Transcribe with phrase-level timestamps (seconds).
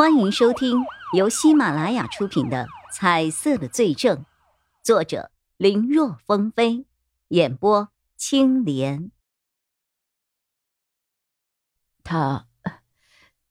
[0.00, 4.16] 欢迎收听由喜马拉雅出品的《彩色的罪证》，
[4.82, 6.86] 作者林若风飞，
[7.28, 9.10] 演播青莲。
[12.02, 12.48] 他，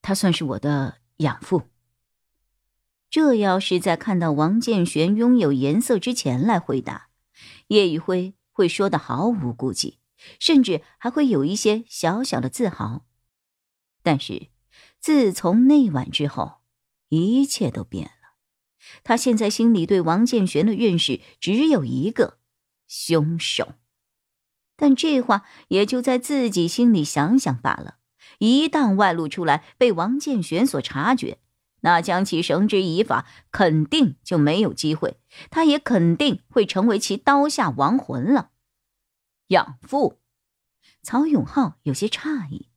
[0.02, 1.70] 他算是我的养父。
[3.12, 7.10] 这要是在看到王建玄拥有颜色之前来回答，
[7.68, 10.00] 叶宇辉会说的毫无顾忌，
[10.40, 13.06] 甚至还会有一些小小的自豪。
[14.02, 14.48] 但是。
[15.00, 16.60] 自从那晚之后，
[17.10, 18.12] 一切都变了。
[19.04, 22.40] 他现在心里对王建玄的认识只有一个：
[22.88, 23.74] 凶手。
[24.76, 27.98] 但这话也就在自己心里想想罢了。
[28.40, 31.40] 一旦外露出来，被王建玄所察觉，
[31.82, 35.20] 那将其绳之以法，肯定就没有机会。
[35.50, 38.52] 他也肯定会成为其刀下亡魂了。
[39.48, 40.22] 养父，
[41.02, 42.70] 曹永浩有些诧异：“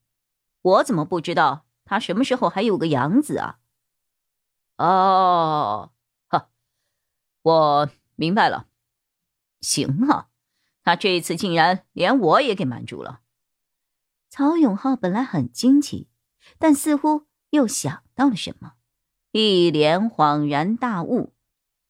[0.63, 3.59] 我怎么不知道？”他什么时候还有个养子啊？
[4.79, 5.93] 哦，
[6.29, 6.49] 哈，
[7.43, 8.69] 我明白了。
[9.61, 10.29] 行啊，
[10.83, 13.21] 他这一次竟然连我也给瞒住了。
[14.29, 16.09] 曹永浩本来很惊奇，
[16.59, 18.75] 但似乎又想到了什么，
[19.31, 21.35] 一脸恍然大悟，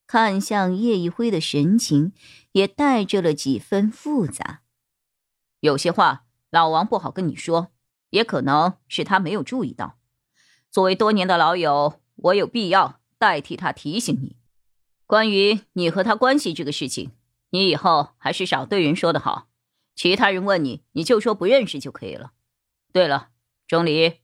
[0.06, 2.12] 看向叶一辉的神情
[2.50, 4.62] 也带着了几分复杂。
[5.60, 7.71] 有些话老王不好跟你说。
[8.12, 9.98] 也可能是他没有注意到。
[10.70, 14.36] 作为多年的老友，我有必要代替他提醒你，
[15.06, 17.12] 关于你和他关系这个事情，
[17.50, 19.48] 你以后还是少对人说的好。
[19.94, 22.32] 其他人问你，你就说不认识就可以了。
[22.92, 23.30] 对了，
[23.66, 24.20] 钟离，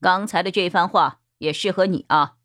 [0.00, 2.36] 刚才的这番话也适合你啊。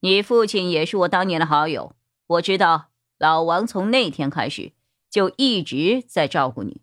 [0.00, 1.94] 你父亲也是我当年的好友，
[2.26, 4.72] 我知道老王从那天开始
[5.10, 6.80] 就一直在照顾你。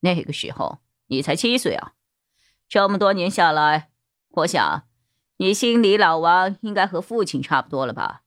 [0.00, 1.94] 那个时候你才七岁啊。
[2.68, 3.90] 这么多年下来，
[4.28, 4.86] 我想，
[5.38, 8.22] 你心里老王应该和父亲差不多了吧？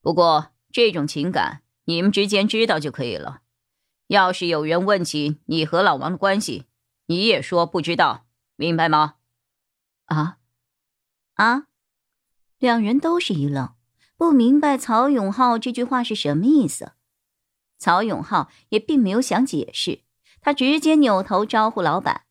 [0.00, 3.40] 不过这种情感，你们之间知道就可以了。
[4.06, 6.66] 要是有人问起你和老王的关系，
[7.06, 8.26] 你也说不知道，
[8.56, 9.14] 明白吗？
[10.04, 10.38] 啊，
[11.34, 11.66] 啊！
[12.58, 13.74] 两人都是一愣，
[14.16, 16.92] 不明白曹永浩这句话是什么意思。
[17.78, 20.02] 曹永浩也并没有想解释，
[20.40, 22.26] 他直接扭头招呼老板。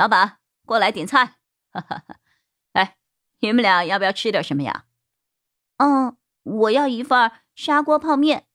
[0.00, 1.36] 老板，过来点菜。
[1.72, 2.16] 哈哈哈，
[2.72, 2.96] 哎，
[3.40, 4.86] 你们俩要不要吃点什么呀？
[5.76, 8.46] 嗯，我要一份砂锅泡面。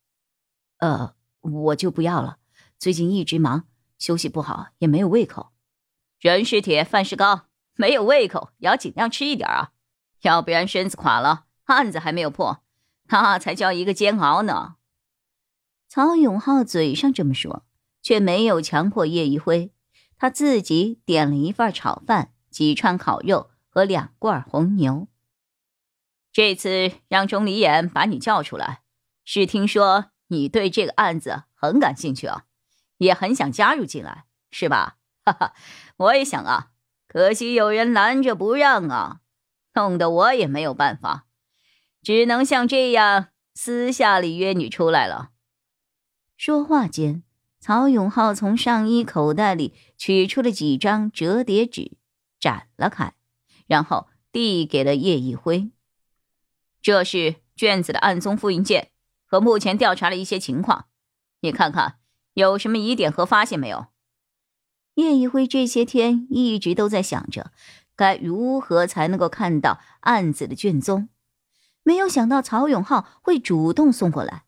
[0.77, 2.39] 呃，我就不要了，
[2.79, 3.67] 最近一直忙，
[3.99, 5.51] 休息不好，也没有胃口。
[6.19, 9.71] 人是铁，饭是钢，没有胃口也要尽量吃一点啊，
[10.21, 12.63] 要不然身子垮了，案子还没有破，
[13.09, 14.77] 那才叫一个煎熬呢。
[15.87, 17.67] 曹永浩嘴上这么说，
[18.01, 19.71] 却没有强迫叶一辉。
[20.25, 25.07] 他自己点了一份炒饭、几串烤肉和两罐红牛。
[26.31, 28.81] 这次让钟离眼把你叫出来，
[29.23, 32.45] 是听说你对这个案子很感兴趣啊，
[32.97, 34.97] 也很想加入进来，是吧？
[35.23, 35.53] 哈哈，
[35.97, 36.71] 我也想啊，
[37.07, 39.19] 可惜有人拦着不让啊，
[39.75, 41.27] 弄得我也没有办法，
[42.01, 45.29] 只能像这样私下里约你出来了。
[46.35, 47.21] 说话间。
[47.65, 51.97] 曹永浩从上衣口袋里取出了几张折叠纸，
[52.39, 53.15] 展了开，
[53.65, 55.71] 然后递给了叶一辉。
[56.79, 58.91] 这是卷子的案宗复印件
[59.25, 60.85] 和目前调查的一些情况，
[61.39, 61.97] 你看看
[62.35, 63.87] 有什么疑点和发现没有？
[64.93, 67.51] 叶一辉这些天一直都在想着
[67.95, 71.09] 该如何才能够看到案子的卷宗，
[71.81, 74.43] 没有想到曹永浩会主动送过来，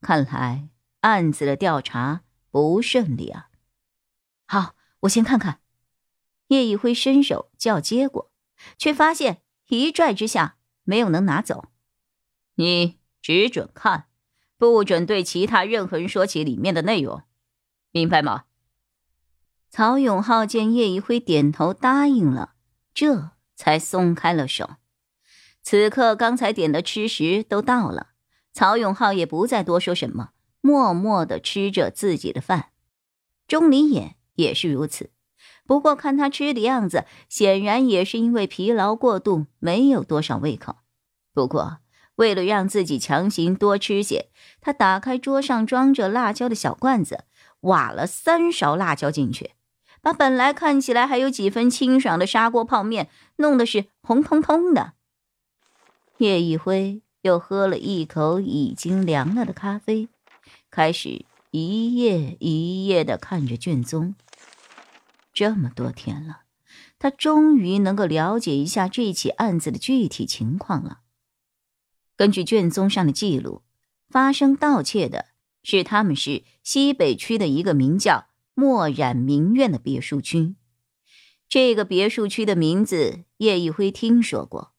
[0.00, 0.71] 看来。
[1.02, 3.50] 案子的调查不顺利啊！
[4.46, 5.60] 好，我先看看。
[6.48, 8.30] 叶一辉伸手就要接过，
[8.76, 11.68] 却发现一拽之下没有能拿走。
[12.56, 14.06] 你只准看，
[14.58, 17.22] 不准对其他任何人说起里面的内容，
[17.90, 18.44] 明白吗？
[19.70, 22.54] 曹永浩见叶一辉点头答应了，
[22.92, 24.76] 这才松开了手。
[25.62, 28.10] 此刻，刚才点的吃食都到了，
[28.52, 30.32] 曹永浩也不再多说什么。
[30.62, 32.70] 默默的吃着自己的饭，
[33.46, 35.10] 钟离眼也是如此。
[35.66, 40.76] 不过看他吃的样子，显然也是因为疲劳过度，没有多少胃口。
[41.34, 41.78] 不过
[42.14, 44.30] 为了让自己强行多吃些，
[44.60, 47.24] 他打开桌上装着辣椒的小罐子，
[47.62, 49.52] 挖了三勺辣椒进去，
[50.00, 54.92] 把本来看起来还有几分清爽的砂锅泡面弄得是红彤彤的。
[56.18, 60.08] 叶一辉又喝了一口已经凉了的咖啡。
[60.72, 64.14] 开始一页一页的看着卷宗，
[65.34, 66.44] 这么多天了，
[66.98, 71.00] 他终于能够了解一下这起案子的具体情况了。
[72.16, 73.60] 根据卷宗上的记录，
[74.08, 75.26] 发生盗窃的
[75.62, 80.54] 是他们市西北区的一个名叫墨染名苑的别墅区。
[81.50, 84.72] 这个别墅区的名字，叶一辉听说过。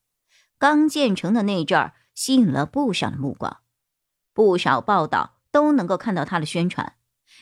[0.58, 3.60] 刚建成的那阵儿，吸引了不少的目光，
[4.34, 6.98] 不少报道都能够看到他的宣传。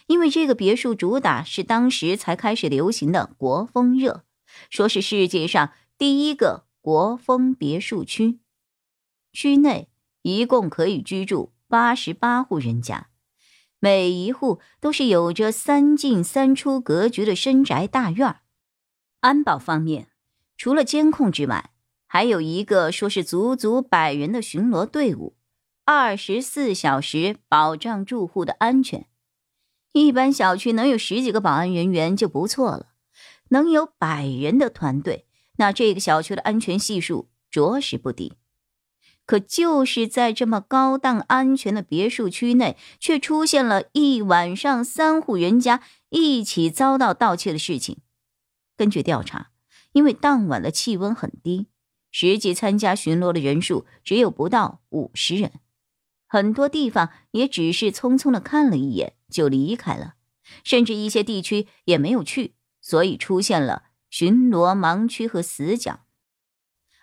[0.07, 4.25] 因为这个别墅主打是当时才开始流行的国风热，
[4.69, 8.39] 说是世界上第一个国风别墅区。
[9.31, 9.89] 区内
[10.21, 13.07] 一共可以居住八十八户人家，
[13.79, 18.37] 每一户都是有着三进三出格局的深宅大院。
[19.21, 20.09] 安保方面，
[20.57, 21.71] 除了监控之外，
[22.07, 25.37] 还有一个说是足足百人的巡逻队伍，
[25.83, 29.07] 二十四小时保障住户的安全。
[29.93, 32.87] 一般小区能有十几个保安人员就不错了，
[33.49, 35.25] 能有百人的团队，
[35.57, 38.33] 那这个小区的安全系数着实不低。
[39.25, 47.97] 可就是在这么高档安全的别墅区内，却出现了一晚上三户人家一起遭到盗窃的事情。
[48.77, 49.51] 根据调查，
[49.93, 51.67] 因为当晚的气温很低，
[52.11, 55.51] 实际参加巡逻的人数只有不到五十人。
[56.31, 60.13] 很多地方也只是匆匆的看了一眼就离开了，
[60.63, 66.05] 甚至一些地区也没有去，所以出现了巡逻盲区和死角。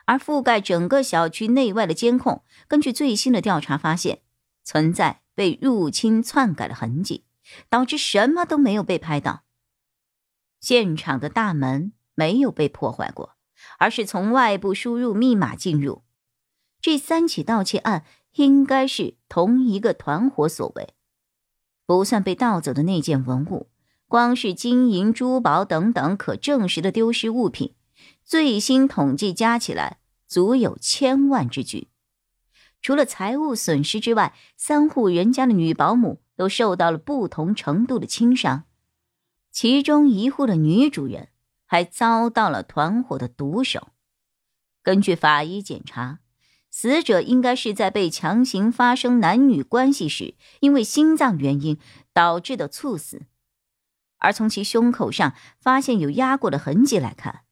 [0.06, 4.22] 而覆盖整个小区内外的监控，根据最新的调查发现，
[4.64, 7.26] 存在被入侵篡改的痕迹，
[7.69, 9.44] 导致什么都没有被拍到。
[10.58, 13.36] 现场的大门没有被破坏过，
[13.78, 16.02] 而是从外部输入密码进入。
[16.80, 18.06] 这三起盗窃案。
[18.38, 20.94] 应该是同一个团伙所为，
[21.85, 23.69] 不算被盗走的那件文物，
[24.06, 27.75] 光是金银珠宝等等可证实的丢失物品，
[28.25, 29.99] 最新统计加起来
[30.29, 31.88] 足有千万之巨。
[32.81, 38.67] 除了财物损失之外，三户人家的女保姆都受到了不同程度的轻伤，
[39.50, 41.31] 其中一户的女主人
[41.67, 43.88] 还遭到了团伙的毒手。
[44.85, 46.20] 根据法医检查。
[46.70, 51.79] 死者应该是在被强行发生男女关系时，因为心脏原因
[52.12, 53.23] 导致的猝死。
[54.19, 57.43] 而从其胸口上发现有压过的痕迹来看，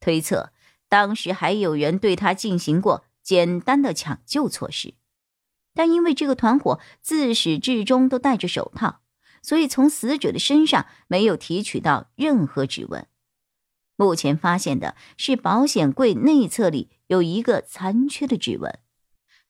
[0.00, 0.52] 推测
[0.88, 4.94] 当时还有人对他进行过简单的抢救措施。
[5.74, 9.00] 但因为这个团伙自始至终都戴着手套，
[9.42, 13.08] 所以从死者的身上没有提取到任何指纹。
[13.96, 18.78] 目前发现的是保险柜内侧里有一个残缺的指纹，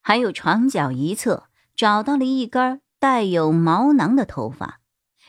[0.01, 4.81] 还有床角一侧找到了一根带有毛囊的头发。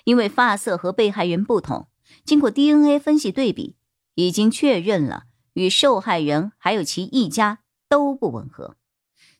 [0.04, 1.88] 因为发色和被害人不同，
[2.24, 3.74] 经过 DNA 分析对比，
[4.14, 5.24] 已经确认了
[5.54, 8.76] 与受害人还有其一家都不吻合，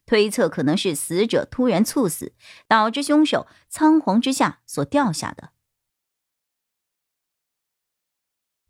[0.06, 2.32] 推测可能是死者突然猝死，
[2.66, 5.50] 导致凶手仓皇之下所掉下的。